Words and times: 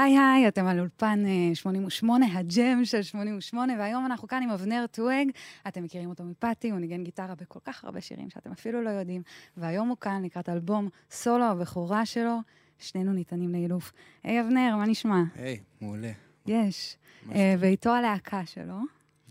היי 0.00 0.18
היי, 0.18 0.48
אתם 0.48 0.66
על 0.66 0.80
אולפן 0.80 1.22
88, 1.54 2.26
אה, 2.26 2.38
הג'ם 2.38 2.84
של 2.84 3.02
88, 3.02 3.72
והיום 3.78 4.06
אנחנו 4.06 4.28
כאן 4.28 4.42
עם 4.42 4.50
אבנר 4.50 4.84
טואג. 4.90 5.30
אתם 5.68 5.82
מכירים 5.82 6.08
אותו 6.08 6.24
מפאטי, 6.24 6.70
הוא 6.70 6.78
ניגן 6.78 7.04
גיטרה 7.04 7.34
בכל 7.34 7.58
כך 7.64 7.84
הרבה 7.84 8.00
שירים 8.00 8.30
שאתם 8.30 8.52
אפילו 8.52 8.82
לא 8.82 8.90
יודעים, 8.90 9.22
והיום 9.56 9.88
הוא 9.88 9.96
כאן 10.00 10.22
לקראת 10.24 10.48
אלבום 10.48 10.88
סולו 11.10 11.44
הבכורה 11.44 12.06
שלו, 12.06 12.38
שנינו 12.78 13.12
ניתנים 13.12 13.52
לאילוף. 13.52 13.92
היי 14.24 14.40
אבנר, 14.40 14.76
מה 14.76 14.86
נשמע? 14.86 15.22
היי, 15.34 15.60
מעולה. 15.80 16.12
יש. 16.46 16.96
Uh, 17.26 17.32
ואיתו 17.58 17.90
הלהקה 17.90 18.46
שלו, 18.46 18.78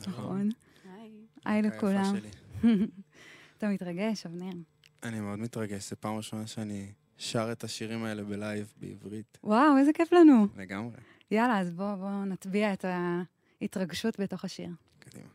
נכון? 0.07 0.49
היי. 0.97 1.11
היי 1.45 1.61
לכולם. 1.61 2.15
אתה 3.57 3.67
מתרגש, 3.67 4.25
אבנר? 4.25 4.54
אני 5.04 5.20
מאוד 5.20 5.39
מתרגש, 5.39 5.89
זו 5.89 5.95
פעם 5.99 6.15
ראשונה 6.15 6.47
שאני 6.47 6.91
שר 7.20 7.51
את 7.51 7.63
השירים 7.63 8.04
האלה 8.04 8.23
בלייב 8.23 8.73
בעברית. 8.77 9.37
וואו, 9.43 9.78
איזה 9.78 9.93
כיף 9.93 10.14
לנו. 10.14 10.47
לגמרי. 10.57 10.97
יאללה, 11.32 11.59
אז 11.59 11.71
בואו 11.71 11.97
בוא 11.97 12.25
נטביע 12.25 12.73
את 12.73 12.86
ההתרגשות 13.61 14.19
בתוך 14.19 14.45
השיר. 14.45 14.69
קדימה. 15.00 15.28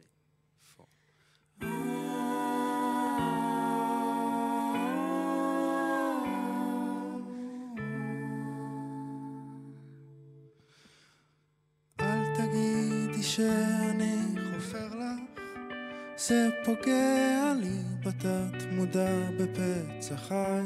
שאני 0.00 0.68
חופר 0.76 1.12
לך, 13.22 13.67
זה 16.28 16.48
פוגע 16.64 17.52
לי 17.60 17.78
בתת 18.06 18.64
מודע 18.72 19.30
בפצע 19.38 20.16
חי 20.16 20.62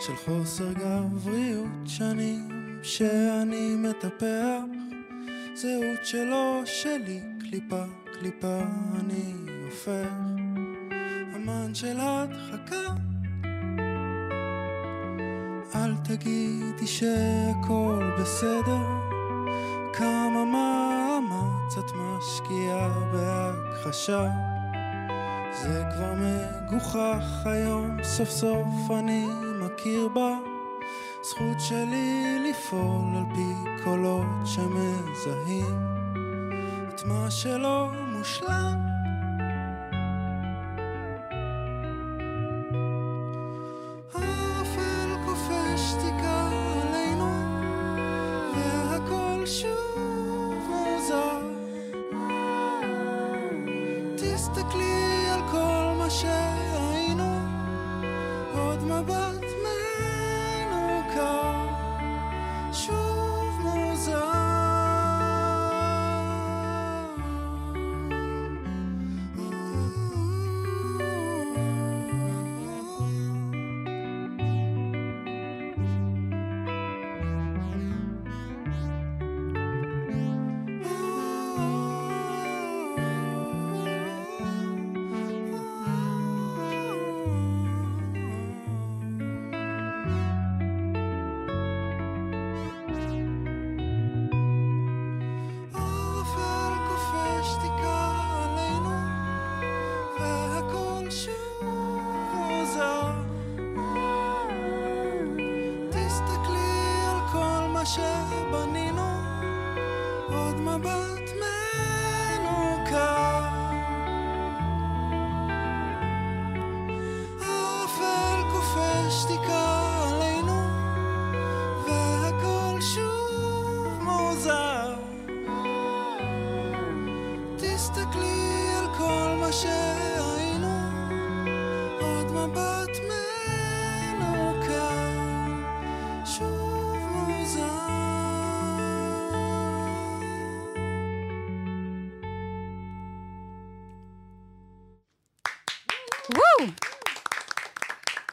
של 0.00 0.16
חוסר 0.24 0.72
גבריות 0.72 1.86
שנים 1.86 2.78
שאני 2.82 3.74
מטפח, 3.74 4.60
זהות 5.54 6.04
שלו 6.04 6.62
שלי, 6.64 7.20
קליפה 7.40 7.84
קליפה 8.18 8.60
אני 9.00 9.34
הופך, 9.64 10.12
אמן 11.36 11.74
של 11.74 11.96
הדחקה. 12.00 12.94
אל 15.74 15.94
תגידי 16.04 16.86
שהכל 16.86 18.10
בסדר, 18.20 18.86
כמה 19.92 20.44
מאמץ 20.44 21.76
את 21.78 21.92
משקיעה 21.94 22.88
בהכחשה 23.12 24.49
זה 25.62 25.82
כבר 25.94 26.12
מגוחך 26.14 27.46
היום, 27.46 28.02
סוף 28.02 28.30
סוף 28.30 28.90
אני 28.98 29.26
מכיר 29.60 30.08
בה. 30.08 30.38
זכות 31.22 31.60
שלי 31.60 32.38
לפעול 32.50 33.16
על 33.16 33.24
פי 33.34 33.82
קולות 33.84 34.26
שמזהים 34.44 35.86
את 36.88 37.04
מה 37.04 37.30
שלא 37.30 37.88
מושלם 38.12 38.69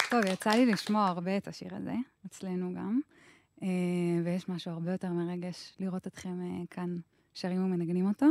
טוב, 0.09 0.25
יצא 0.25 0.49
לי 0.49 0.65
לשמוע 0.65 1.07
הרבה 1.07 1.37
את 1.37 1.47
השיר 1.47 1.75
הזה, 1.75 1.93
אצלנו 2.25 2.73
גם, 2.73 2.99
אה, 3.63 3.67
ויש 4.23 4.49
משהו 4.49 4.71
הרבה 4.71 4.91
יותר 4.91 5.09
מרגש 5.09 5.73
לראות 5.79 6.07
אתכם 6.07 6.41
אה, 6.41 6.65
כאן 6.69 6.97
שרים 7.33 7.65
ומנגנים 7.65 8.07
אותו. 8.07 8.25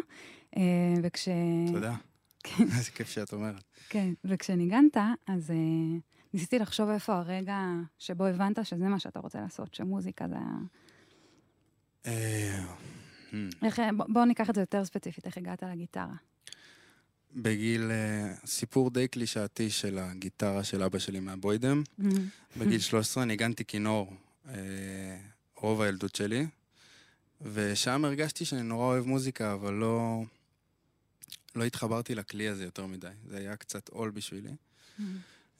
אה, 0.57 0.63
וכש... 1.03 1.29
תודה. 1.73 1.95
כן. 2.43 2.65
איזה 2.65 2.91
כיף 2.91 3.09
שאת 3.09 3.33
אומרת. 3.33 3.65
כן, 3.89 4.13
וכשניגנת, 4.25 4.97
אז 5.27 5.53
ניסיתי 6.35 6.59
לחשוב 6.59 6.89
איפה 6.89 7.15
הרגע 7.15 7.61
שבו 7.99 8.25
הבנת 8.25 8.59
שזה 8.67 8.89
מה 8.89 8.99
שאתה 8.99 9.21
רוצה 9.21 9.41
לעשות, 9.41 9.75
שמוזיקה 9.75 10.27
זה. 10.29 10.37
Hmm. 13.31 13.37
איך, 13.63 13.81
בוא 14.09 14.25
ניקח 14.25 14.51
את 14.51 14.55
זה 14.55 14.61
יותר 14.61 14.85
ספציפית, 14.85 15.27
איך 15.27 15.39
הגעת 15.39 15.63
לגיטרה? 15.63 16.15
בגיל, 17.37 17.91
uh, 17.91 18.47
סיפור 18.47 18.91
די 18.91 19.09
קלישאתי 19.09 19.71
של 19.71 19.99
הגיטרה 19.99 20.65
של 20.65 20.83
אבא 20.83 20.99
שלי 20.99 21.21
מהבוידם. 21.21 21.83
Mm-hmm. 22.01 22.05
בגיל 22.57 22.81
13 22.81 23.25
ניגנתי 23.25 23.65
כינור 23.65 24.13
uh, 24.47 24.49
רוב 25.57 25.81
הילדות 25.81 26.15
שלי, 26.15 26.47
ושם 27.41 28.05
הרגשתי 28.05 28.45
שאני 28.45 28.63
נורא 28.63 28.85
אוהב 28.85 29.07
מוזיקה, 29.07 29.53
אבל 29.53 29.75
לא, 29.75 30.23
לא 31.55 31.65
התחברתי 31.65 32.15
לכלי 32.15 32.49
הזה 32.49 32.65
יותר 32.65 32.87
מדי. 32.87 33.09
זה 33.27 33.39
היה 33.39 33.57
קצת 33.57 33.89
עול 33.89 34.11
בשבילי. 34.11 34.51
Mm-hmm. 34.51 35.03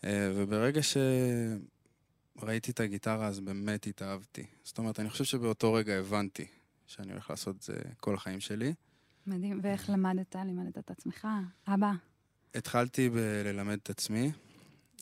Uh, 0.03 0.07
וברגע 0.35 0.81
שראיתי 0.83 2.71
את 2.71 2.81
הגיטרה, 2.81 3.27
אז 3.27 3.41
באמת 3.41 3.87
התאהבתי. 3.87 4.47
זאת 4.65 4.79
אומרת, 4.79 5.01
אני 5.01 5.11
חושב 5.11 5.25
שבאותו 5.25 5.73
רגע 5.73 5.95
הבנתי 5.95 6.47
שאני 6.87 7.13
הולך 7.13 7.31
לעשות 7.31 7.57
את 7.57 7.63
זה 7.63 7.75
כל 8.01 8.15
החיים 8.15 8.41
שלי. 8.41 8.75
מדהים. 9.27 9.61
ואיך 9.63 9.91
למדת? 9.91 10.37
לימדת 10.37 10.79
את 10.79 10.91
עצמך? 10.91 11.29
אבא? 11.69 11.93
התחלתי 12.55 13.09
בללמד 13.09 13.79
את 13.83 13.91
עצמי. 13.91 14.33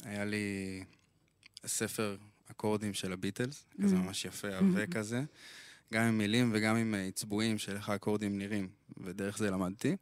היה 0.05 0.25
לי 0.25 0.85
ספר 1.67 2.17
אקורדים 2.50 2.94
של 2.94 3.12
הביטלס, 3.12 3.65
mm-hmm. 3.65 3.82
כזה 3.82 3.97
ממש 3.97 4.25
יפה, 4.25 4.49
עבה 4.49 4.85
mm-hmm. 4.85 4.93
כזה. 4.93 5.25
גם 5.94 6.03
עם 6.03 6.19
מילים 6.19 6.50
וגם 6.55 6.76
עם 6.76 6.94
עצבועים 7.09 7.59
של 7.59 7.76
איך 7.76 7.88
האקורדים 7.88 8.38
נראים, 8.38 8.69
ודרך 8.97 9.38
זה 9.38 9.50
למדתי. 9.50 9.97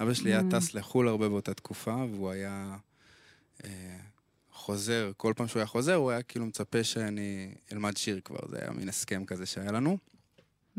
אבא 0.00 0.14
שלי 0.14 0.30
היה 0.30 0.40
mm. 0.40 0.50
טס 0.50 0.74
לחו"ל 0.74 1.08
הרבה 1.08 1.28
באותה 1.28 1.54
תקופה, 1.54 1.94
והוא 1.94 2.30
היה 2.30 2.76
אה, 3.64 3.98
חוזר, 4.52 5.12
כל 5.16 5.32
פעם 5.36 5.48
שהוא 5.48 5.60
היה 5.60 5.66
חוזר, 5.66 5.94
הוא 5.94 6.10
היה 6.10 6.22
כאילו 6.22 6.46
מצפה 6.46 6.84
שאני 6.84 7.54
אלמד 7.72 7.96
שיר 7.96 8.20
כבר, 8.24 8.48
זה 8.50 8.58
היה 8.60 8.70
מין 8.70 8.88
הסכם 8.88 9.24
כזה 9.24 9.46
שהיה 9.46 9.72
לנו. 9.72 9.98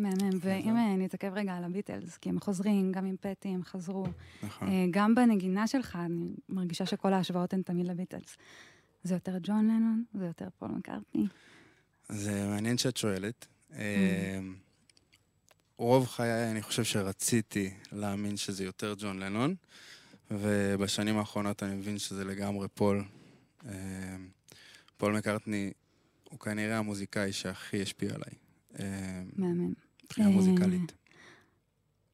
מהמם, 0.01 0.37
ואם 0.39 0.77
אה, 0.77 0.95
נתעכב 0.97 1.31
רגע 1.35 1.53
על 1.53 1.63
הביטלס, 1.63 2.17
כי 2.17 2.29
הם 2.29 2.39
חוזרים, 2.39 2.91
גם 2.91 3.05
עם 3.05 3.15
פטי 3.21 3.47
הם 3.49 3.63
חזרו. 3.63 4.05
נכון. 4.43 4.67
אה, 4.67 4.85
גם 4.91 5.15
בנגינה 5.15 5.67
שלך, 5.67 5.97
אני 6.05 6.33
מרגישה 6.49 6.85
שכל 6.85 7.13
ההשוואות 7.13 7.53
הן 7.53 7.61
תמיד 7.61 7.87
לביטלס. 7.87 8.37
זה 9.03 9.13
יותר 9.13 9.37
ג'ון 9.43 9.67
לנון? 9.67 10.03
זה 10.13 10.25
יותר 10.25 10.47
פול 10.59 10.69
מקארטני? 10.71 11.27
זה 12.09 12.47
מעניין 12.47 12.77
שאת 12.77 12.97
שואלת. 12.97 13.47
אה, 13.73 14.39
רוב 15.77 16.07
חיי 16.07 16.51
אני 16.51 16.61
חושב 16.61 16.83
שרציתי 16.83 17.73
להאמין 17.91 18.37
שזה 18.37 18.63
יותר 18.63 18.93
ג'ון 18.97 19.19
לנון, 19.19 19.55
ובשנים 20.31 21.17
האחרונות 21.17 21.63
אני 21.63 21.75
מבין 21.75 21.97
שזה 21.97 22.25
לגמרי 22.25 22.67
פול. 22.67 23.03
פול 24.97 25.17
מקארטני 25.17 25.71
הוא 26.29 26.39
כנראה 26.39 26.77
המוזיקאי 26.77 27.33
שהכי 27.33 27.81
השפיע 27.81 28.09
עליי, 28.09 28.33
מהמם. 29.35 29.73
מבחינה 30.11 30.29
מוזיקלית. 30.29 30.93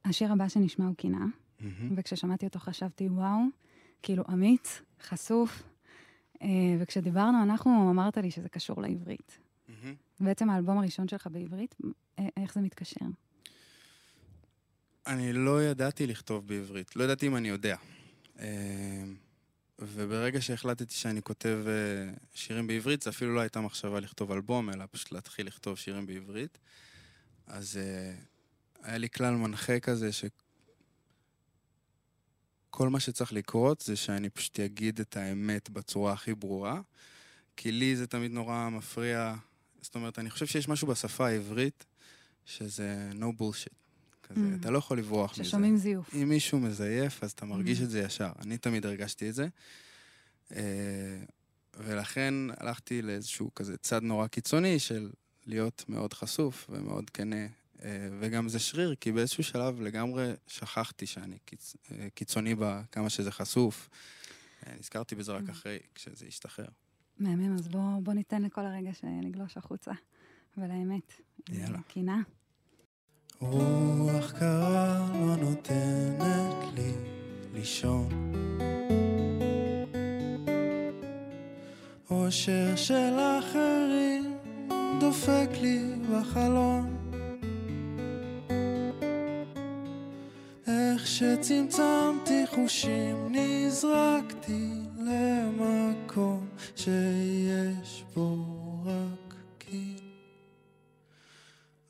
השיר 0.06 0.32
הבא 0.32 0.48
שנשמע 0.48 0.86
הוא 0.86 0.96
קינה, 0.96 1.26
מהמם. 1.60 1.94
וכששמעתי 1.98 2.46
אותו 2.46 2.60
חשבתי, 2.60 3.10
וואו, 3.10 3.40
כאילו 4.04 4.24
אמיץ, 4.34 4.82
חשוף, 5.02 5.64
אה, 6.42 6.48
וכשדיברנו, 6.80 7.44
אנחנו, 7.44 7.92
אמרת 7.92 8.18
לי 8.18 8.32
שזה 8.32 8.50
קשור 8.50 8.82
לעברית. 8.82 9.40
בעצם 10.20 10.50
האלבום 10.50 10.78
הראשון 10.78 11.08
שלך 11.08 11.28
בעברית, 11.32 11.76
אה, 12.20 12.28
איך 12.38 12.54
זה 12.54 12.62
מתקשר? 12.62 13.06
אני 15.08 15.34
לא 15.34 15.64
ידעתי 15.64 16.08
לכתוב 16.08 16.48
בעברית, 16.48 16.96
לא 16.96 17.04
ידעתי 17.04 17.28
אם 17.28 17.36
אני 17.36 17.48
יודע. 17.48 17.76
אה, 18.40 19.04
וברגע 19.80 20.42
שהחלטתי 20.42 20.94
שאני 20.94 21.22
כותב 21.22 21.58
אה, 21.68 22.14
שירים 22.34 22.68
בעברית, 22.68 23.02
זה 23.02 23.10
אפילו 23.10 23.36
לא 23.36 23.40
הייתה 23.40 23.62
מחשבה 23.62 24.00
לכתוב 24.00 24.32
אלבום, 24.32 24.70
אלא 24.70 24.86
פשוט 24.92 25.12
להתחיל 25.12 25.48
לכתוב 25.48 25.78
שירים 25.78 26.06
בעברית. 26.06 26.58
אז 27.48 27.78
אה, 27.78 28.14
היה 28.84 28.98
לי 28.98 29.10
כלל 29.10 29.34
מנחה 29.36 29.80
כזה, 29.80 30.10
שכל 30.12 30.30
מה 32.90 33.00
שצריך 33.00 33.34
לקרות 33.34 33.82
זה 33.82 33.96
שאני 33.96 34.30
פשוט 34.30 34.60
אגיד 34.60 35.00
את 35.00 35.18
האמת 35.18 35.70
בצורה 35.70 36.14
הכי 36.14 36.36
ברורה, 36.36 36.82
כי 37.58 37.72
לי 37.72 37.96
זה 37.96 38.08
תמיד 38.08 38.32
נורא 38.32 38.70
מפריע. 38.70 39.36
זאת 39.82 39.96
אומרת, 39.96 40.20
אני 40.20 40.30
חושב 40.30 40.46
שיש 40.46 40.68
משהו 40.68 40.88
בשפה 40.88 41.28
העברית 41.28 41.86
שזה 42.46 43.10
no 43.14 43.42
bullshit. 43.42 43.74
כזה, 44.24 44.42
Mm. 44.42 44.60
אתה 44.62 44.70
לא 44.72 44.78
יכול 44.78 44.98
לברוח 44.98 45.32
מזה. 45.34 45.44
ששומעים 45.44 45.78
זיוף. 45.78 46.14
אם 46.14 46.30
מישהו 46.30 46.60
מזייף, 46.60 47.24
אז 47.24 47.32
אתה 47.32 47.46
מרגיש 47.46 47.80
Mm. 47.80 47.84
את 47.84 47.90
זה 47.90 48.00
ישר. 48.00 48.32
אני 48.40 48.58
תמיד 48.58 48.86
הרגשתי 48.86 49.30
את 49.30 49.34
זה. 49.36 49.48
אה, 50.56 51.24
ולכן 51.78 52.34
הלכתי 52.58 53.02
לאיזשהו 53.02 53.54
כזה 53.56 53.78
צד 53.78 54.04
נורא 54.04 54.28
קיצוני 54.28 54.80
של 54.80 55.10
להיות 55.48 55.86
מאוד 55.90 56.14
חשוף 56.14 56.70
ומאוד 56.70 57.10
כנה. 57.10 57.48
אה, 57.84 58.10
וגם 58.20 58.50
זה 58.50 58.60
שריר, 58.60 58.96
כי 58.96 59.12
באיזשהו 59.12 59.44
שלב 59.44 59.82
לגמרי 59.82 60.32
שכחתי 60.48 61.06
שאני 61.06 61.38
קיצ... 61.46 61.76
אה, 61.92 62.08
קיצוני 62.14 62.56
בכמה 62.56 63.10
שזה 63.10 63.32
חשוף. 63.32 63.90
אה, 64.68 64.74
נזכרתי 64.80 65.16
בזה 65.16 65.32
רק 65.32 65.44
Mm. 65.48 65.52
אחרי, 65.52 65.80
כשזה 65.96 66.26
השתחרר. 66.28 66.68
מהמם, 67.20 67.56
אז 67.56 67.68
בוא, 67.68 68.00
בוא 68.04 68.14
ניתן 68.14 68.42
לכל 68.42 68.66
הרגע 68.66 68.94
שנגלוש 68.94 69.58
החוצה, 69.58 69.92
ולאמת. 70.58 71.14
יאללה. 71.50 71.80
קינה. 71.88 72.22
רוח 73.40 74.32
קרה 74.32 75.10
לא 75.14 75.36
נותנת 75.36 76.74
לי 76.76 76.92
לישון. 77.54 78.10
אושר 82.10 82.76
של 82.76 83.14
אחרים 83.40 84.37
דופק 85.00 85.50
לי 85.62 85.94
בחלון. 86.12 86.98
איך 90.68 91.08
שצמצמתי 91.08 92.46
חושים 92.56 93.28
נזרקתי 93.30 94.70
למקום 94.98 96.48
שיש 96.76 98.04
בו 98.16 98.46
רק 98.86 99.36
קיל. 99.58 100.00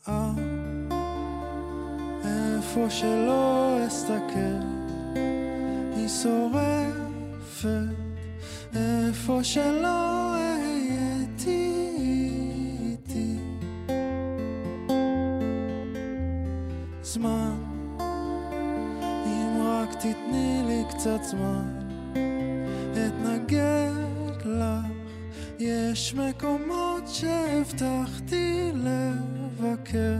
אה 0.08 0.32
איפה 2.24 2.90
שלא 2.90 3.78
אסתכל, 3.88 4.60
היא 5.96 6.08
שורפת, 6.08 7.68
איפה 8.76 9.40
שלא 9.44 10.34
אהיה 10.34 10.47
זמן, 17.18 17.58
אם 19.26 19.62
רק 19.62 19.94
תתני 19.94 20.62
לי 20.68 20.84
קצת 20.90 21.24
זמן, 21.24 21.80
אתנגד 22.92 23.92
לך, 24.46 24.86
יש 25.60 26.14
מקומות 26.16 27.04
שהבטחתי 27.08 28.72
לבקר. 28.74 30.18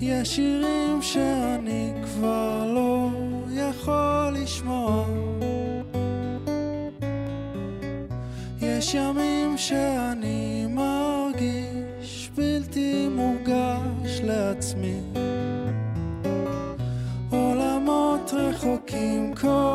יש 0.00 0.36
שירים 0.36 1.02
שאני 1.02 1.92
כבר 2.04 2.72
לא 2.74 3.08
יכול 3.50 4.36
לשמוע. 4.42 5.04
יש 8.60 8.94
ימים 8.94 9.58
שאני 9.58 10.61
cold. 19.42 19.71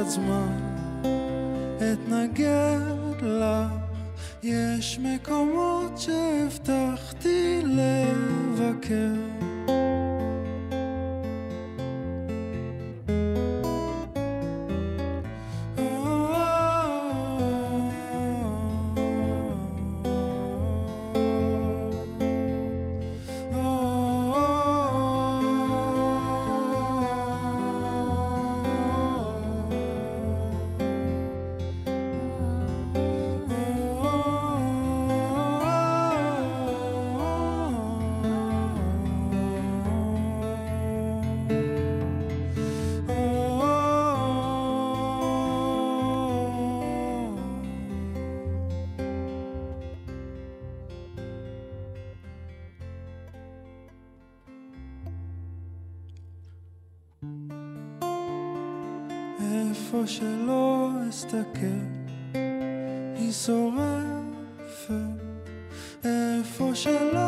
לי 0.00 0.06
קצת 0.06 0.10
זמן, 0.10 0.52
אתנגד 1.76 3.22
לך, 3.22 3.72
יש 4.42 4.98
מקומות 4.98 5.98
שהבטחתי 5.98 6.89
איפה 60.00 60.12
שלא 60.12 60.90
אסתכל, 61.08 61.66
היא 63.16 63.32
שורפת, 63.32 64.94
איפה 66.04 66.70
שלא 66.74 67.19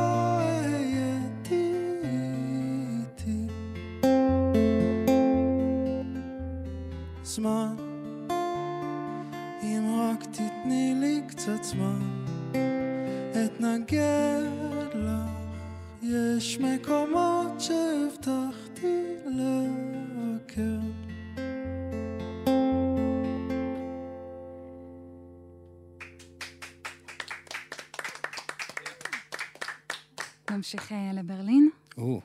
נמשיך 30.74 30.92
אה, 30.92 31.10
לברלין. 31.14 31.70
או. 31.98 32.20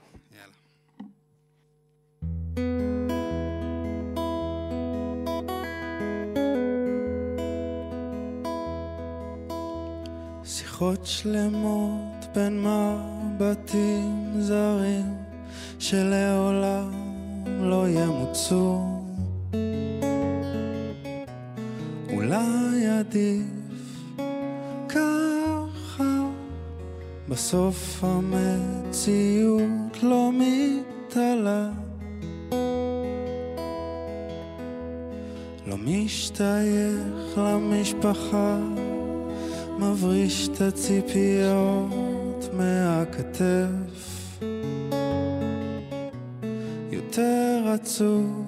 שיחות 10.43 11.05
שלמות 11.05 12.25
בין 12.35 12.63
מבטים 12.63 14.33
זרים 14.39 15.15
שלעולם 15.79 16.91
לא 17.45 17.89
ימוצו 17.89 18.81
אולי 22.09 22.87
עדיף 22.99 23.56
בסוף 27.37 28.03
המציאות 28.03 30.03
לא 30.03 30.31
מתעלה. 30.33 31.69
לא 35.67 35.77
משתייך 35.77 37.37
למשפחה 37.37 38.59
מבריש 39.79 40.47
את 40.47 40.61
הציפיות 40.61 42.49
מהכתף. 42.53 44.39
יותר 46.91 47.73
עצוב 47.73 48.45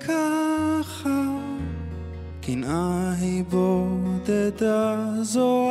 ככה 0.00 1.38
קנאה 2.40 3.12
היא 3.20 3.44
בודדה 3.44 5.06
זו 5.22 5.63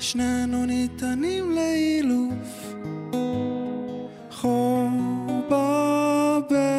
שנינו 0.00 0.66
ניתנים 0.66 1.50
לאילוף. 1.50 2.74
חור 4.30 4.88
בבטן 5.50 6.70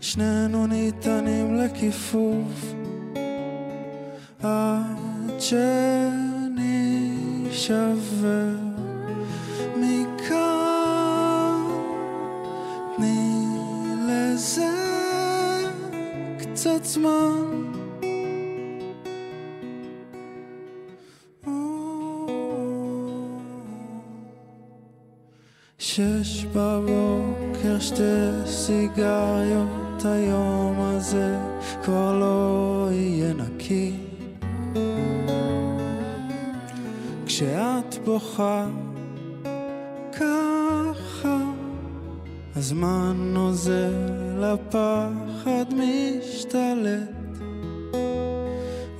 שנינו 0.00 0.66
ניתנים 0.66 1.54
לכיפוף. 1.54 2.74
עד 4.42 5.40
שנשבר 5.40 5.64
מכאן 9.76 11.62
תני 12.96 13.46
לזה 14.08 14.70
קצת 16.38 16.84
זמן 16.84 17.33
בוכה 38.36 38.66
ככה 40.12 41.38
הזמן 42.56 43.16
נוזל 43.16 44.44
הפחד 44.44 45.64
משתלט. 45.70 47.38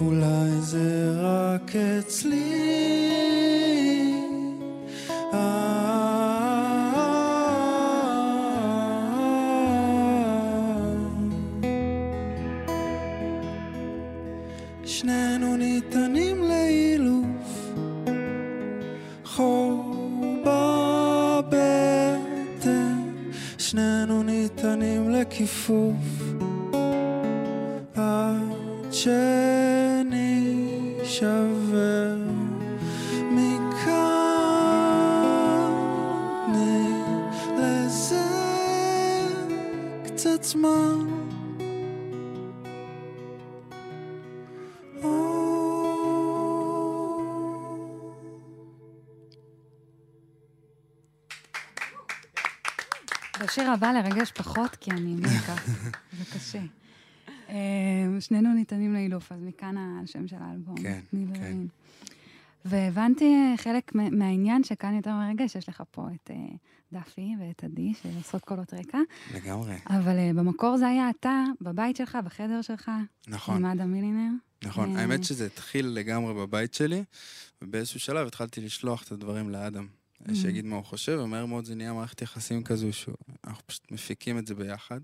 אולי 0.01 0.51
זה 0.61 1.15
רק 1.21 1.77
אצלי 1.77 2.64
בשיר 53.45 53.71
הבא 53.71 53.93
לרגש 53.93 54.33
פחות, 54.33 54.77
כי 54.77 54.91
אני 54.91 55.15
מיקה. 55.15 55.55
זה 56.19 56.25
קשה. 56.35 56.61
אה, 57.49 58.21
שנינו 58.21 58.55
ניתנים 58.55 58.95
לאילוף, 58.95 59.33
אז 59.33 59.43
מכאן 59.43 59.75
השם 59.79 60.29
של 60.29 60.37
האלבום. 60.41 60.77
כן, 60.77 61.01
כן. 61.35 61.57
והבנתי 62.65 63.25
אה, 63.25 63.57
חלק 63.57 63.95
מהעניין 63.95 64.65
שכאן 64.65 64.95
יותר 64.95 65.11
מרגש, 65.11 65.55
יש 65.55 65.69
לך 65.69 65.83
פה 65.91 66.07
את 66.15 66.31
אה, 66.31 66.37
דפי 66.93 67.35
ואת 67.41 67.65
עדי, 67.65 67.93
שעושות 68.03 68.45
קולות 68.45 68.75
רקע. 68.75 68.99
לגמרי. 69.35 69.75
אבל 69.87 70.33
במקור 70.35 70.77
זה 70.77 70.89
היה 70.89 71.11
אתה, 71.11 71.45
בבית 71.61 71.97
שלך, 71.97 72.19
בחדר 72.25 72.63
שלך. 72.63 72.91
נכון. 73.29 73.65
עם 73.65 73.71
אדם 73.71 73.93
מילינר. 73.93 74.31
נכון, 74.65 74.97
האמת 74.97 75.25
שזה 75.25 75.47
התחיל 75.47 75.87
לגמרי 75.87 76.35
בבית 76.35 76.75
שלי, 76.75 77.05
ובאיזשהו 77.63 78.01
שלב 78.01 78.27
התחלתי 78.27 78.61
לשלוח 78.61 79.03
את 79.03 79.13
הדברים 79.13 79.51
לאדם. 79.51 79.87
Mm-hmm. 80.27 80.35
שיגיד 80.35 80.65
מה 80.65 80.77
הוא 80.77 80.85
חושב, 80.85 81.19
ומהר 81.23 81.47
מאוד 81.47 81.65
זה 81.65 81.75
נהיה 81.75 81.93
מערכת 81.93 82.23
יחסים 82.23 82.65
כזו 82.65 82.93
שאנחנו 82.93 83.67
פשוט 83.67 83.93
מפיקים 83.93 84.39
את 84.39 84.47
זה 84.47 84.55
ביחד. 84.55 85.01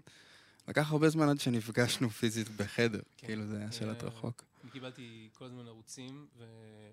לקח 0.68 0.90
הרבה 0.90 1.08
זמן 1.08 1.28
עד 1.28 1.40
שנפגשנו 1.40 2.10
פיזית 2.10 2.48
בחדר, 2.48 3.00
כן. 3.16 3.26
כאילו 3.26 3.46
זה 3.46 3.56
היה 3.58 3.72
שאלת 3.72 4.02
רחוק. 4.02 4.44
אני 4.62 4.70
קיבלתי 4.70 5.28
כל 5.34 5.44
הזמן 5.44 5.66
ערוצים 5.66 6.26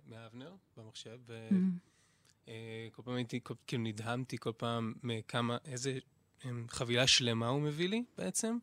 מאבנר 0.09 0.55
במחשב, 0.77 1.19
וכל 1.25 1.35
mm-hmm. 2.45 3.01
פעם 3.03 3.13
הייתי, 3.13 3.39
כאילו 3.67 3.83
נדהמתי 3.83 4.37
כל 4.37 4.51
פעם 4.57 4.93
מכמה, 5.03 5.57
איזה 5.65 5.99
חבילה 6.69 7.07
שלמה 7.07 7.47
הוא 7.47 7.61
מביא 7.61 7.89
לי 7.89 8.03
בעצם, 8.17 8.57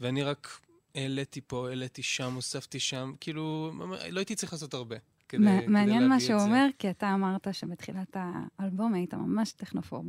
ואני 0.00 0.22
רק 0.22 0.60
העליתי 0.94 1.40
פה, 1.46 1.68
העליתי 1.68 2.02
שם, 2.02 2.34
הוספתי 2.34 2.80
שם, 2.80 3.12
כאילו, 3.20 3.72
לא 4.10 4.20
הייתי 4.20 4.34
צריך 4.34 4.52
לעשות 4.52 4.74
הרבה. 4.74 4.96
כדי, 5.28 5.66
מעניין 5.66 5.98
כדי 5.98 6.08
מה 6.08 6.20
שהוא 6.20 6.40
אומר, 6.40 6.66
כי 6.78 6.90
אתה 6.90 7.14
אמרת 7.14 7.48
שבתחילת 7.52 8.16
האלבום 8.58 8.94
היית 8.94 9.14
ממש 9.14 9.52
טכנופוב. 9.52 10.06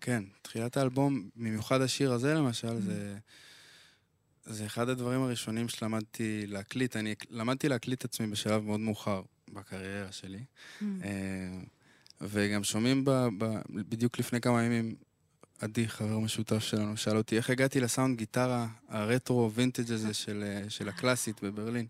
כן, 0.00 0.24
תחילת 0.42 0.76
האלבום, 0.76 1.28
במיוחד 1.36 1.80
השיר 1.80 2.12
הזה 2.12 2.34
למשל, 2.34 2.76
mm. 2.76 2.80
זה, 2.80 3.18
זה 4.44 4.66
אחד 4.66 4.88
הדברים 4.88 5.22
הראשונים 5.22 5.68
שלמדתי 5.68 6.46
להקליט. 6.46 6.96
אני 6.96 7.14
למדתי 7.30 7.68
להקליט 7.68 8.04
עצמי 8.04 8.26
בשלב 8.26 8.64
מאוד 8.64 8.80
מאוחר 8.80 9.22
בקריירה 9.52 10.12
שלי. 10.12 10.38
Mm. 10.38 10.84
אה, 11.04 11.60
וגם 12.20 12.64
שומעים 12.64 13.04
ב, 13.04 13.10
ב, 13.38 13.44
בדיוק 13.68 14.18
לפני 14.18 14.40
כמה 14.40 14.62
ימים 14.62 14.94
עדי, 15.60 15.88
חבר 15.88 16.18
משותף 16.18 16.58
שלנו, 16.58 16.96
שאל 16.96 17.16
אותי 17.16 17.36
איך 17.36 17.50
הגעתי 17.50 17.80
לסאונד 17.80 18.18
גיטרה 18.18 18.66
הרטרו 18.88 19.50
וינטג' 19.52 19.92
הזה 19.92 20.14
של, 20.14 20.44
של 20.68 20.88
הקלאסית 20.88 21.42
בברלין. 21.42 21.86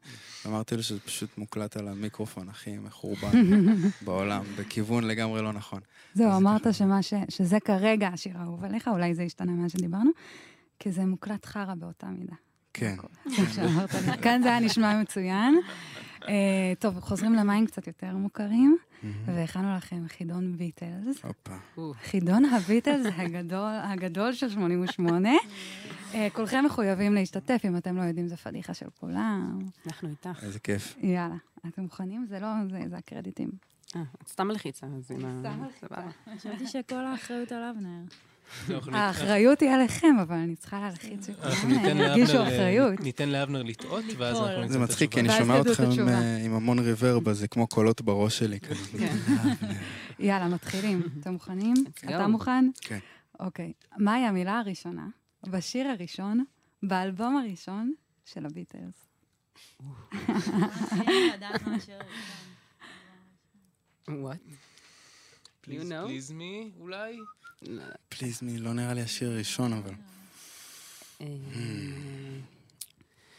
אמרתי 0.46 0.76
לו 0.76 0.82
שזה 0.82 1.00
פשוט 1.00 1.38
מוקלט 1.38 1.76
על 1.76 1.88
המיקרופון 1.88 2.48
הכי 2.48 2.78
מחורבן 2.78 3.30
בעולם, 4.04 4.44
בכיוון 4.58 5.04
לגמרי 5.04 5.42
לא 5.42 5.52
נכון. 5.52 5.80
זהו, 6.14 6.36
אמרת 6.36 6.74
שמה 6.74 7.02
ש, 7.02 7.14
שזה 7.28 7.60
כרגע 7.60 8.08
השיר 8.08 8.38
האהוב 8.38 8.64
עליך, 8.64 8.88
אולי 8.88 9.14
זה 9.14 9.22
השתנה 9.22 9.52
ממה 9.52 9.68
שדיברנו, 9.68 10.10
כי 10.78 10.92
זה 10.92 11.04
מוקלט 11.04 11.46
חרא 11.46 11.74
באותה 11.74 12.06
מידה. 12.06 12.34
כן. 12.74 12.96
כאן 14.22 14.42
זה 14.42 14.48
היה 14.48 14.60
נשמע 14.60 15.00
מצוין. 15.00 15.60
אה, 16.28 16.72
טוב, 16.78 17.00
חוזרים 17.00 17.34
למים 17.34 17.66
קצת 17.66 17.86
יותר 17.86 18.16
מוכרים, 18.16 18.76
והכנו 19.24 19.76
לכם 19.76 20.08
חידון 20.08 20.56
ביטלס. 20.56 21.22
חידון 22.02 22.44
הביטלס 22.44 23.06
הגדול, 23.16 23.70
הגדול 23.82 24.32
של 24.32 24.48
88. 24.48 25.28
אה, 26.14 26.28
כולכם 26.32 26.64
מחויבים 26.64 27.14
להשתתף, 27.14 27.60
אם 27.64 27.76
אתם 27.76 27.96
לא 27.96 28.02
יודעים, 28.02 28.28
זו 28.28 28.36
פדיחה 28.36 28.74
של 28.74 28.86
כולם. 29.00 29.58
אנחנו 29.86 30.08
איתך. 30.08 30.42
איזה 30.42 30.58
כיף. 30.58 30.96
יאללה, 31.00 31.36
אתם 31.66 31.82
מוכנים? 31.82 32.26
זה 32.28 32.40
לא, 32.40 32.48
זה, 32.70 32.80
זה 32.88 32.96
הקרדיטים. 32.96 33.50
אה, 33.96 34.02
את 34.22 34.28
סתם 34.28 34.48
מלחיצה, 34.48 34.86
אז 34.86 35.10
עם 35.10 35.24
ה... 35.24 35.40
סתם 35.40 35.60
מלחיצה. 35.60 35.86
סבבה. 35.86 36.36
חשבתי 36.36 36.66
שכל 36.66 37.04
האחריות 37.06 37.52
על 37.52 37.62
אבנר. 37.62 38.02
ניתן- 38.68 38.94
האחריות 38.94 39.60
היא 39.60 39.70
עליכם, 39.70 40.16
אבל 40.22 40.36
אני 40.36 40.56
צריכה 40.56 40.80
להלחיץ 40.80 41.26
שכולם 41.26 41.52
ניתן 41.72 41.96
ירגישו 41.96 42.32
לאבנר, 42.34 42.48
אחריות. 42.56 43.00
ניתן 43.00 43.28
לאבנר 43.28 43.62
לטעות, 43.62 44.04
ואז 44.18 44.36
אנחנו 44.36 44.46
ליפול. 44.48 44.60
ניתן 44.62 44.72
זה 44.72 44.78
את 44.78 44.82
מצחיק, 44.82 45.12
כי 45.12 45.20
אני 45.20 45.28
שומע 45.38 45.60
את 45.60 45.66
אתכם. 45.66 46.08
אה, 46.08 46.36
עם 46.44 46.52
המון 46.54 46.78
ריברב, 46.78 47.28
אז 47.28 47.38
זה 47.38 47.48
כמו 47.48 47.66
קולות 47.66 48.00
בראש 48.00 48.38
שלי. 48.38 48.60
כן. 48.60 48.74
יאללה, 50.18 50.48
מתחילים. 50.48 51.02
אתם 51.20 51.32
מוכנים? 51.32 51.74
אתה 52.04 52.26
מוכן? 52.26 52.64
כן. 52.80 52.98
אוקיי. 53.40 53.72
מהי 53.96 54.24
המילה 54.24 54.58
הראשונה 54.58 55.06
בשיר 55.48 55.88
הראשון, 55.88 56.44
באלבום 56.82 57.36
הראשון 57.36 57.92
של 58.24 58.46
הביטלס? 58.46 59.08
וואט? 64.08 64.38
You 65.64 65.70
know? 65.70 66.06
פליז 66.06 66.30
מי, 66.32 66.70
אולי? 66.80 67.16
פליז 68.08 68.42
מי, 68.42 68.58
לא 68.58 68.72
נראה 68.74 68.94
לי 68.94 69.02
השיר 69.02 69.30
הראשון, 69.30 69.72
אבל... 69.72 69.90
אה, 71.20 71.26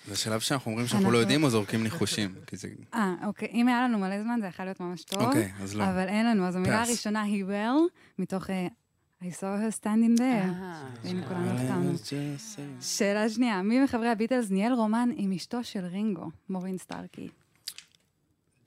זה 0.07 0.13
השלב 0.13 0.39
שאנחנו 0.39 0.71
אומרים 0.71 0.87
שאנחנו 0.87 0.99
אנחנו- 0.99 1.13
לא 1.13 1.17
יודעים 1.17 1.43
או 1.43 1.49
זורקים 1.49 1.83
ניחושים. 1.83 2.35
כי 2.47 2.57
זה... 2.57 2.67
אה, 2.93 3.15
אוקיי. 3.25 3.47
אם 3.53 3.67
היה 3.67 3.81
לנו 3.83 3.99
מלא 3.99 4.21
זמן, 4.23 4.37
זה 4.41 4.47
יכול 4.47 4.65
להיות 4.65 4.79
ממש 4.79 5.03
טוב. 5.03 5.21
אוקיי, 5.21 5.51
אז 5.61 5.75
לא. 5.75 5.83
אבל 5.83 6.07
אין 6.07 6.25
לנו. 6.25 6.47
אז 6.47 6.55
המילה. 6.55 6.81
הראשונה 6.83 7.21
היא 7.21 7.45
well, 7.45 7.93
מתוך 8.19 8.49
אה, 8.49 8.67
I 9.21 9.25
saw 9.25 9.27
her 9.41 9.83
standing 9.83 10.17
there. 10.17 10.21
אה, 10.21 10.83
והנה 11.03 11.27
כולנו 11.27 11.93
it's 11.95 11.97
just 11.97 12.57
a- 12.81 12.83
שאלה 12.83 13.29
שנייה, 13.29 13.61
מי 13.61 13.83
מחברי 13.83 14.09
הביטלס 14.09 14.49
ניהל 14.49 14.73
רומן 14.73 15.09
עם 15.15 15.31
אשתו 15.31 15.63
של 15.63 15.85
רינגו, 15.85 16.29
מורין 16.49 16.77
סטארקי? 16.77 17.27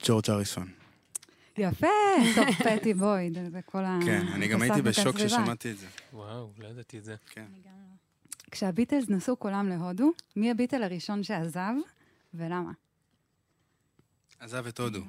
ג'ורג' 0.05 0.29
אריסון. 0.29 0.67
יפה! 1.57 1.87
טוב, 2.35 2.45
פטי 2.65 2.93
בויד, 2.93 3.37
זה 3.51 3.61
כל 3.65 3.85
ה... 3.85 3.99
כן, 4.05 4.27
אני 4.27 4.47
גם 4.47 4.61
הייתי 4.61 4.81
בשוק. 4.81 5.15
כששמעתי 5.15 5.71
את 5.71 5.77
זה. 5.77 5.87
וואו, 6.13 6.49
לא 6.57 6.67
ידעתי 6.67 6.97
את 6.97 7.03
זה. 7.03 7.15
כן. 7.29 7.45
כשהביטלס 8.51 9.09
נסעו 9.09 9.39
כולם 9.39 9.69
להודו, 9.69 10.11
מי 10.35 10.51
הביטל 10.51 10.83
הראשון 10.83 11.23
שעזב, 11.23 11.73
ולמה? 12.33 12.71
עזב 14.39 14.67
את 14.67 14.79
הודו. 14.79 14.99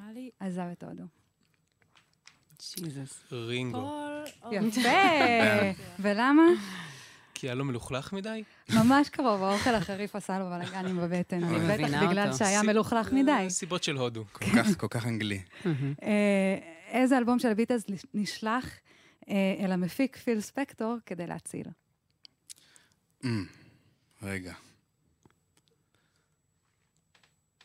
עזב 0.40 0.66
את 0.72 0.82
הודו. 0.82 1.04
ג'יזוס. 2.76 3.24
רינגו. 3.32 3.90
יפה! 4.52 4.88
ולמה? 5.98 6.42
כי 7.44 7.48
היה 7.48 7.54
לו 7.54 7.64
מלוכלך 7.64 8.12
מדי? 8.12 8.42
ממש 8.74 9.08
קרוב, 9.08 9.42
האוכל 9.42 9.74
החריף 9.74 10.16
עשה 10.16 10.38
לו 10.38 10.44
בלאגנים 10.50 10.96
בבטן. 10.96 11.44
אני 11.44 11.58
בטח 11.84 12.02
בגלל. 12.08 12.32
שהיה 12.32 12.62
מלוכלך 12.62 13.08
אה, 13.08 13.14
מדי. 13.14 13.46
סיבות 13.50 13.82
של 13.82 13.96
הודו. 13.96 14.24
כל 14.78 14.88
כך, 14.90 15.06
אנגלי. 15.06 15.42
אה, 16.02 16.58
איזה 16.88 17.18
אלבום 17.18 17.38
של 17.38 17.48
הביטלס 17.48 17.84
נשלח 18.14 18.66
אה, 19.28 19.34
אל 19.60 19.72
המפיק 19.72 20.16
פיל 20.16 20.40
ספקטור 20.40 20.96
כדי 21.06 21.26
להציל? 21.26 21.66
אמ, 23.24 23.44
רגע. 24.22 24.52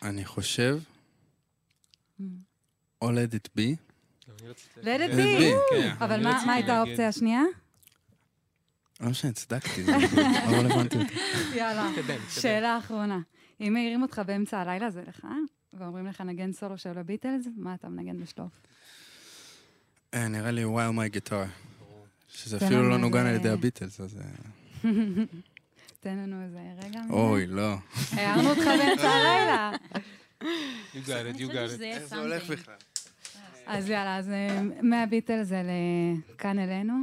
אני 0.01 0.25
חושב, 0.25 0.79
או 3.01 3.09
let 3.11 3.33
it 3.33 3.59
be. 3.59 3.61
גם 4.29 4.35
אני 4.41 4.49
רציתי- 4.49 4.79
Let 4.81 4.83
it 4.83 5.11
Let 5.11 5.13
it 5.13 5.15
be. 5.15 5.41
be, 5.41 5.75
כן. 5.75 5.95
אבל 6.05 6.23
מה 6.23 6.53
הייתה. 6.53 6.77
האופציה 6.77 7.07
השנייה? 7.07 7.41
לא 8.99 9.09
משנה, 9.09 9.31
צדקתי, 9.31 9.83
זה 9.83 9.91
לא 9.91 10.57
רלוונטי 10.57 10.97
אותי. 10.97 11.13
יאללה. 11.55 11.89
שאלה 12.29 12.77
אחרונה. 12.77 13.19
אם 13.61 13.73
מעירים 13.73 14.01
אותך 14.01 14.21
באמצע 14.25 14.59
הלילה, 14.59 14.89
זה 14.89 15.03
לך, 15.07 15.27
ואומרים 15.73 16.07
לך 16.07 16.21
נגן 16.21 16.51
סולו 16.51 16.77
של 16.77 16.97
הביטלס, 16.97 17.47
מה 17.57 17.73
אתה 17.73 17.89
מנגן 17.89 18.19
בשלוף? 18.19 18.51
אה, 20.13 20.27
נראה 20.27 20.51
לי 20.51 20.63
while 20.63 20.95
my 20.95 21.15
guitar. 21.15 21.47
שזה 22.27 22.57
אפילו 22.57 22.89
לא 22.89 22.97
נוגן 22.97 23.25
על 23.25 23.35
ידי 23.35 23.49
הביטלס, 23.49 24.01
אז... 24.01 24.17
אה, 24.17 24.91
תן 26.01 26.17
לנו 26.17 26.43
איזה 26.43 26.59
רגע. 26.83 27.01
אוי, 27.09 27.47
לא. 27.47 27.75
הערנו 28.11 28.49
אותך 28.49 28.61
באמצע 28.61 29.09
הלילה. 29.15 29.71
You 30.41 30.45
got 31.05 31.35
it, 31.35 31.37
you 31.37 31.47
got 31.47 31.53
it. 31.53 31.55
איך 31.55 31.75
זה 31.75 31.85
יהיה 31.85 32.07
something. 32.09 32.69
אז 33.65 33.89
יאללה, 33.89 34.17
אז 34.17 34.29
אה, 34.29 34.61
מהביטלס 34.81 35.47
זה 35.47 35.61
לכאן 36.35 36.59
אלינו, 36.59 36.93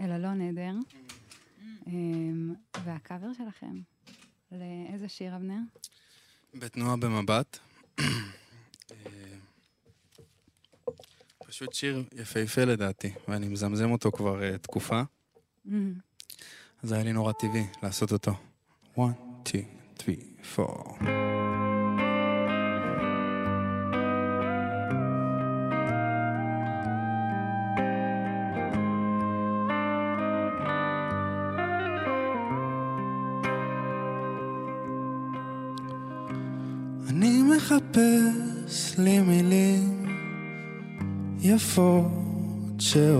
אל 0.00 0.12
אלון 0.12 0.38
נהדר. 0.38 0.63
והקאבר 3.24 3.44
שלכם, 3.44 3.80
לאיזה 4.52 5.08
שיר, 5.08 5.36
אבנר? 5.36 5.60
בתנועה 6.54 6.96
במבט. 6.96 7.58
פשוט 11.46 11.74
שיר 11.74 12.04
יפהפה 12.14 12.64
לדעתי, 12.64 13.12
ואני 13.28 13.48
מזמזם 13.48 13.90
אותו 13.90 14.12
כבר 14.12 14.42
אה, 14.42 14.58
תקופה, 14.58 15.02
אמ, 15.68 15.94
אז 16.82 16.92
היה 16.92 17.04
לי 17.04 17.12
נורא 17.12 17.32
טבעי 17.32 17.66
לעשות 17.82 18.12
אותו. 18.12 18.32
1, 18.94 19.02
2, 19.46 19.64
3, 19.98 20.18
4. 20.58 21.23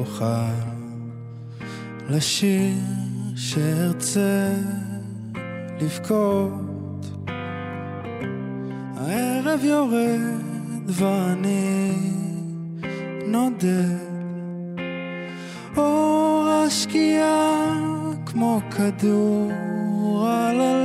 שאוכל 0.04 0.54
לשיר 2.10 2.74
שארצה 3.36 4.50
לבכות. 5.80 7.06
הערב 8.96 9.64
יורד 9.64 10.20
ואני 10.86 11.92
נודד 13.26 13.98
אור 15.76 16.48
השקיעה 16.48 17.74
כמו 18.26 18.60
כדור 18.70 19.52
על 20.28 20.60
הלב 20.60 20.83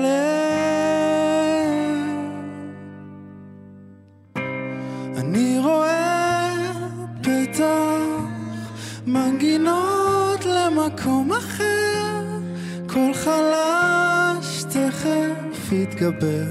חלש 13.29 14.63
תכף 14.63 15.71
יתגבר. 15.71 16.45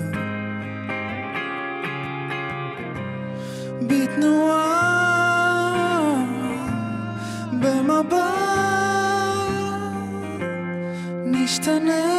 בתנועה 3.83 4.99
במבט 7.61 8.19
נשתנה 11.25 12.18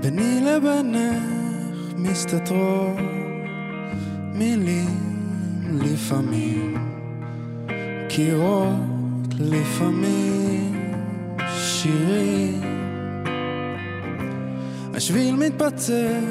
ביני 0.00 0.40
לבינך 0.40 1.94
מסתתרות 1.96 2.96
מילים 4.34 5.00
לפעמים, 5.72 6.76
קירות 8.08 9.34
לפעמים, 9.40 10.90
שירים. 11.56 12.60
השביל 14.94 15.36
מתפצל 15.36 16.24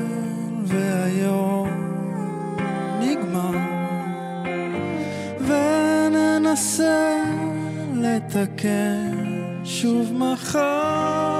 והיום 0.63 1.69
נגמר, 2.99 3.57
וננסה 5.47 7.23
לתקן 7.95 9.11
שוב 9.63 10.13
מחר. 10.13 11.38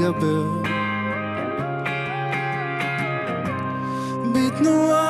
תכף 0.00 0.08
יתגבר. 0.08 0.44
בתנועה, 4.32 5.09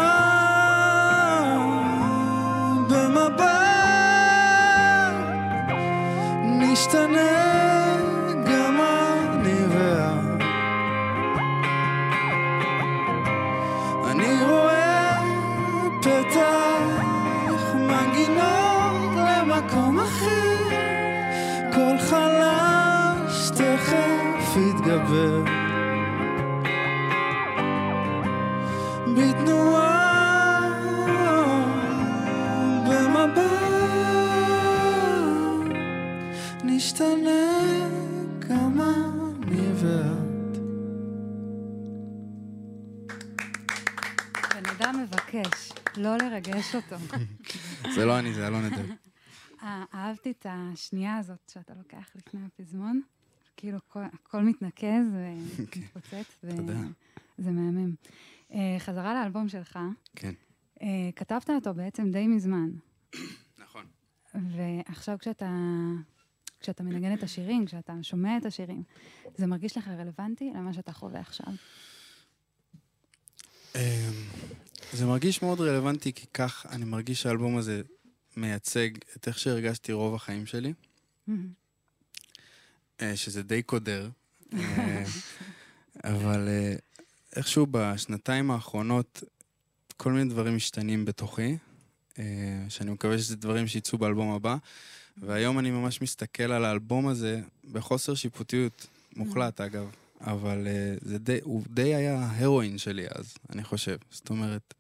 לרגש 46.74 46.92
אותו. 46.92 46.96
זה 47.94 48.04
לא 48.04 48.18
אני, 48.18 48.35
זה 48.35 48.46
אלון 48.46 48.64
אדל. 48.64 48.87
אה, 49.62 49.85
אהבתי 49.94 50.30
את 50.30 50.46
השנייה 50.48 51.16
הזאת 51.18 51.50
שאתה 51.52 51.74
לוקח 51.74 52.11
לפני 52.16 52.40
הפזמון. 52.46 53.00
כאילו 53.56 53.78
הכל- 54.22 54.42
מתנקז 54.44 55.04
ומתפוצץ. 55.12 56.44
וזה 57.38 57.50
מהמם. 57.50 57.94
אה, 58.52 58.76
חזרה 58.78 59.14
לאלבום 59.14 59.48
שלך, 59.48 59.78
כן. 60.16 60.33
אה, 60.83 60.87
כתבת 61.16 61.50
אותו 61.50 61.74
בעצם 61.74 62.11
די 62.11 62.26
מזמן, 62.26 62.70
נכון. 63.59 63.85
ועכשיו 64.35 65.18
כשאתה, 65.18 65.50
כשאתה 66.61 66.83
מנגן 66.83 67.14
את 67.14 67.22
השירים, 67.22 67.66
כשאתה 67.66 67.92
שומע 68.02 68.37
את 68.37 68.44
השירים, 68.46 68.83
זה 69.37 69.46
מרגיש 69.46 69.76
לך 69.76 69.88
רלוונטי 69.88 70.50
למה 70.54 70.72
שאתה 70.72 70.92
חווה 70.92 71.20
עכשיו. 71.20 71.52
זה 74.92 75.07
מרגיש 75.07 75.42
מאוד 75.42 75.61
רלוונטי, 75.61 76.12
כי 76.12 76.26
כך 76.35 76.66
אני 76.70 76.85
מרגיש 76.85 77.22
שהאלבום 77.22 77.57
הזה 77.57 77.83
מייצג 78.37 78.90
את 79.16 79.29
איך 79.29 79.38
שהרגשתי 79.38 79.92
רוב 79.92 80.14
החיים 80.14 80.46
שלי, 80.46 80.72
אה, 83.03 83.16
שזה 83.16 83.42
די 83.42 83.62
קודר. 83.62 84.09
אה, 84.55 85.05
אבל 86.05 86.48
אה, 86.48 86.74
איכשהו 87.37 87.66
בשנתיים 87.70 88.50
האחרונות 88.50 89.22
כל 89.96 90.12
מיני 90.12 90.31
דברים 90.31 90.57
משתנים 90.57 91.05
בתוכי, 91.05 91.57
שאני 92.68 92.90
מקווה 92.90 93.18
שזה 93.18 93.37
דברים 93.37 93.66
שיצאו 93.66 93.98
באלבום 93.98 94.33
הבא, 94.33 94.57
והיום 95.16 95.59
אני 95.59 95.70
ממש 95.70 96.03
מסתכל 96.03 96.53
על 96.53 96.64
האלבום 96.64 97.09
הזה 97.09 97.40
בחוסר 97.72 98.14
שיפוטיות 98.14 98.87
מוחלט, 99.16 99.61
אגב. 99.61 99.90
אבל 100.20 100.66
uh, 100.66 101.05
זה 101.09 101.18
די, 101.18 101.38
הוא 101.42 101.62
די 101.70 101.94
היה 101.94 102.18
ההרואין 102.18 102.79
שלי 102.79 103.07
אז, 103.14 103.35
אני 103.53 103.64
חושב. 103.64 103.96
זאת 104.11 104.31
אומרת, 104.31 104.74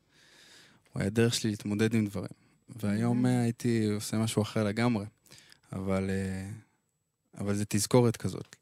הוא 0.92 1.00
היה 1.00 1.10
דרך 1.10 1.34
שלי 1.34 1.50
להתמודד 1.50 1.94
עם 1.94 2.06
דברים. 2.06 2.30
והיום 2.76 3.26
uh, 3.26 3.28
הייתי 3.28 3.86
עושה 3.86 4.18
משהו 4.18 4.42
אחר 4.42 4.64
לגמרי. 4.64 5.04
אבל, 5.72 6.10
uh, 6.10 7.40
אבל 7.40 7.54
זה 7.54 7.64
תזכורת 7.68 8.16
כזאת 8.16 8.56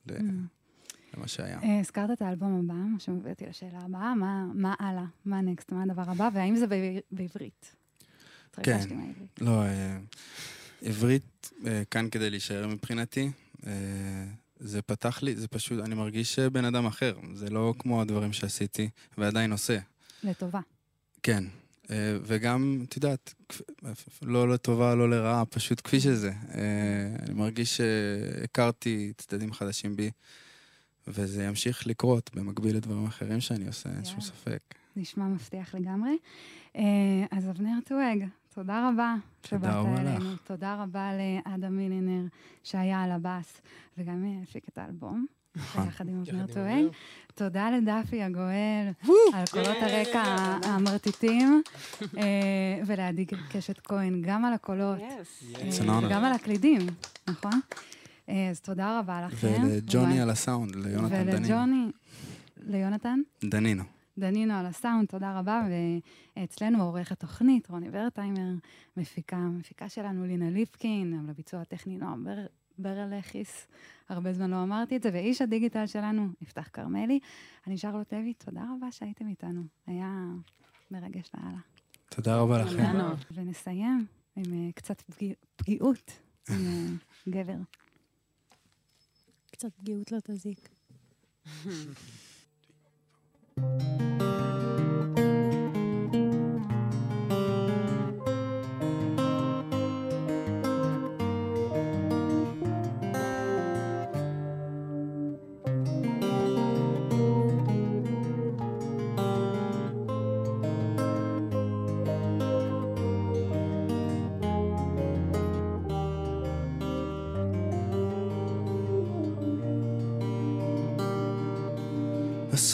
למה 1.16 1.28
שהיה. 1.28 1.58
אה, 1.62 1.80
הזכרת 1.80 2.10
את 2.10 2.22
האלבום 2.22 2.58
הבא, 2.64 2.74
מה 2.74 3.00
שמביא 3.00 3.30
אותי 3.30 3.46
לשאלה 3.46 3.78
הבאה, 3.82 4.14
מה- 4.14 4.46
מה 4.54 4.74
הלאה? 4.78 5.04
מה 5.24 5.40
נקסט? 5.40 5.72
מה 5.72 5.82
הדבר 5.82 6.02
הבא? 6.10 6.28
והאם 6.34 6.56
זה 6.56 6.66
בעבר- 6.66 7.00
בעברית? 7.10 7.74
כן. 8.62 8.78
לא, 9.40 9.62
אה, 9.62 9.98
עברית 10.82 11.50
אה, 11.66 11.82
כאן 11.90 12.10
כדי 12.10 12.30
להישאר 12.30 12.66
מבחינתי. 12.66 13.30
אה, 13.66 13.72
זה 14.60 14.82
פתח 14.82 15.22
לי, 15.22 15.36
זה 15.36 15.48
פשוט, 15.48 15.84
אני 15.84 15.94
מרגיש 15.94 16.38
אה, 16.38 16.50
בן 16.50 16.64
אדם 16.64 16.86
אחר. 16.86 17.14
זה 17.34 17.50
לא 17.50 17.74
כמו 17.78 18.00
הדברים 18.02 18.32
שעשיתי, 18.32 18.88
ועדיין 19.18 19.52
עושה. 19.52 19.78
לטובה. 20.22 20.60
כן. 21.22 21.44
אה, 21.90 22.16
וגם, 22.22 22.84
את 22.88 22.96
יודעת, 22.96 23.34
לא 24.22 24.48
לטובה, 24.48 24.94
לא 24.94 25.10
לרעה, 25.10 25.44
פשוט 25.44 25.80
כפי 25.84 26.00
שזה. 26.00 26.32
אה, 26.54 27.16
אני 27.22 27.34
מרגיש 27.34 27.76
שהכרתי 27.76 29.12
צדדים 29.16 29.52
חדשים 29.52 29.96
בי, 29.96 30.10
וזה 31.08 31.44
ימשיך 31.44 31.86
לקרות 31.86 32.30
במקביל 32.34 32.76
לדברים 32.76 33.06
אחרים 33.06 33.40
שאני 33.40 33.66
עושה, 33.66 33.90
אין 33.90 34.04
שום. 34.04 34.20
ספק. 34.20 34.74
נשמע 34.96 35.24
מבטיח 35.24 35.74
לגמרי. 35.74 36.16
אה, 36.76 36.82
אז 37.30 37.50
אבנר 37.50 37.78
טואג, 37.84 38.24
תודה 38.54 38.88
רבה 38.88 39.14
שבאת 39.46 39.86
אלינו. 39.98 40.36
תודה 40.44 40.82
רבה 40.82 41.10
לאדם 41.12 41.76
מילינר, 41.76 42.26
שהיה 42.64 43.02
על 43.02 43.10
הבאס, 43.10 43.60
וגם 43.98 44.24
הפיק 44.42 44.68
את 44.68 44.78
האלבום. 44.78 45.26
נכון. 45.56 45.88
יחד 45.88 46.08
עם 46.08 46.22
אבנר. 46.28 46.44
אבנר. 46.44 46.88
תודה 47.34 47.70
לדפי 47.70 48.22
הגואל 48.22 48.90
על 49.34 49.44
קולות 49.50 49.76
הרקע 49.80 50.22
המרטיטים, 50.64 51.62
אה, 52.02 52.82
ולעדי 52.86 53.26
קשת 53.50 53.78
כהן, 53.84 54.22
גם 54.22 54.44
על 54.44 54.52
הקולות. 54.52 54.98
אה. 55.00 55.98
וגם 56.02 56.24
על 56.24 56.32
הקלידים, 56.32 56.80
נכון? 57.28 57.60
אה, 58.28 58.48
אז 58.50 58.60
תודה 58.60 58.98
רבה 58.98 59.26
לכם. 59.26 59.62
ולג'וני. 59.62 60.20
על 60.20 60.30
הסאונד, 60.30 60.74
ליונתן 60.76 61.24
דנינו. 61.24 61.38
ולג'וני, 61.38 61.86
ליונתן? 62.56 63.20
דנינו. 63.44 63.84
דנינו 64.18 64.54
על 64.54 64.66
הסאונד, 64.66 65.08
תודה 65.08 65.38
רבה. 65.38 65.62
ואצלנו 66.36 66.82
עורך 66.82 67.12
התוכנית, 67.12 67.70
רוני 67.70 67.88
ורטהיימר, 67.92 68.50
מפיקה, 68.96 69.36
מפיקה 69.36 69.88
שלנו 69.88 70.26
לינה 70.26 70.50
ליפקין, 70.50 71.20
על 71.22 71.30
הביצוע 71.30 71.60
הטכני 71.60 71.96
נועם 71.96 72.26
בר, 72.78 72.94
ברלכיס, 72.94 73.66
הרבה 74.08 74.32
זמן 74.32 74.50
לא 74.50 74.62
אמרתי 74.62 74.96
את 74.96 75.02
זה, 75.02 75.10
ואיש 75.12 75.42
הדיגיטל 75.42 75.86
שלנו, 75.86 76.28
יפתח 76.40 76.68
כרמלי. 76.72 77.20
אני 77.66 77.78
שרלוט 77.78 78.12
לוי, 78.12 78.34
תודה 78.34 78.62
רבה 78.76 78.92
שהייתם 78.92 79.28
איתנו, 79.28 79.62
היה 79.86 80.24
מרגש 80.90 81.30
לאללה. 81.34 81.58
תודה 82.08 82.36
רבה 82.36 82.62
לכם. 82.62 82.98
ונסיים 83.34 84.06
עם 84.36 84.52
אה, 84.52 84.72
קצת 84.74 85.00
פגיע, 85.00 85.34
פגיעות 85.56 86.12
עם 86.50 86.66
אה, 86.66 86.94
גבר. 87.28 87.58
קצת 89.50 89.74
פגיעות 89.74 90.12
לא 90.12 90.18
תזיק. 90.24 90.68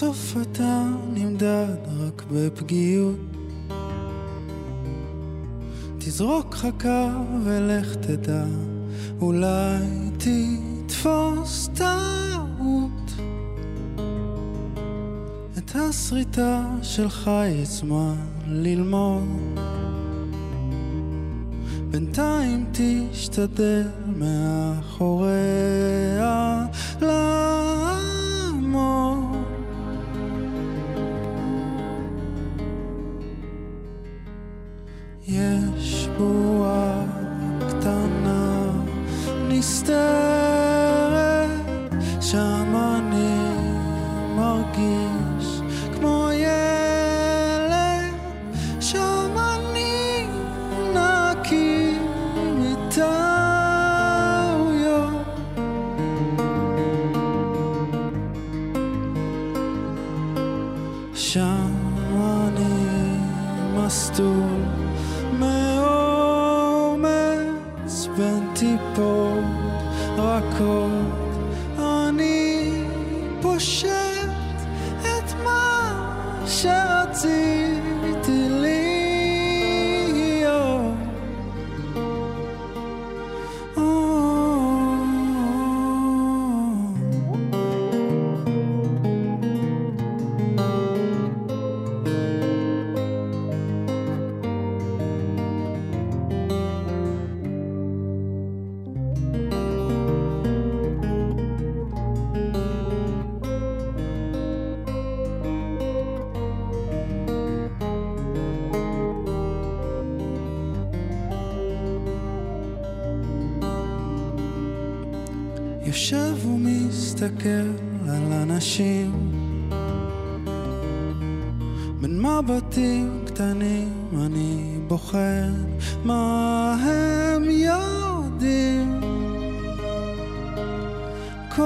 בסוף 0.04 0.36
אתה 0.42 0.86
נמדד 1.14 1.76
רק 2.00 2.22
בפגיעות. 2.32 3.16
תזרוק 5.98 6.54
חכה 6.54 7.24
ולך 7.44 7.94
תדע, 7.94 8.44
אולי 9.20 9.84
תתפוס 10.18 11.70
טעות. 11.74 13.12
את 15.58 15.70
הסריטה 15.74 16.64
שלך 16.82 17.30
יש 17.46 17.82
ללמוד. 18.46 19.58
בינתיים 21.90 22.66
תשתדל 22.72 23.86
מאחוריה 24.16 25.44
לעמוד. 27.00 27.34
shall 76.54 77.12
see. 77.12 77.63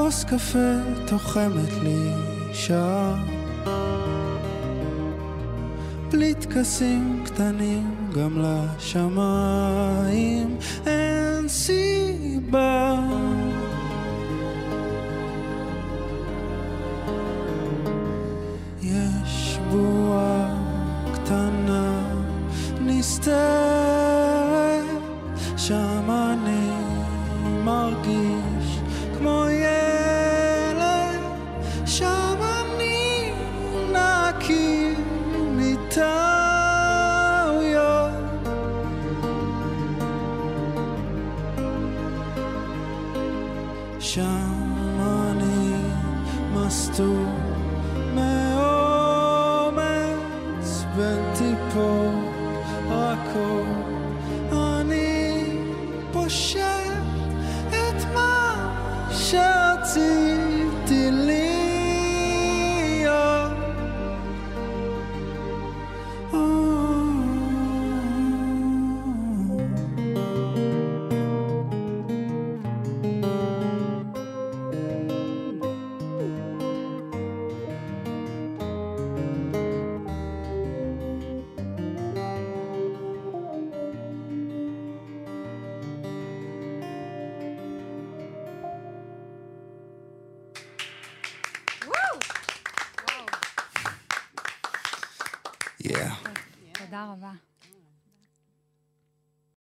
כוס 0.04 0.24
קפה 0.24 0.74
תוחמת 1.06 1.72
לי 1.82 2.12
שעה. 2.52 3.24
בלי 6.10 6.34
טקסים 6.34 7.22
קטנים 7.24 7.94
גם 8.14 8.42
לשמיים 8.42 9.36
אין 10.86 11.48
סיבה. 11.48 12.94
spenti 50.98 51.54
po 51.74 52.10
ako 52.90 53.48
ani 54.50 55.22
poši 56.12 56.57